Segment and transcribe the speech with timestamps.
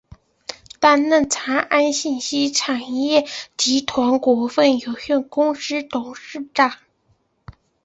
[0.79, 3.23] 担任长安信息产业
[3.55, 6.75] 集团股份有限公司董事长。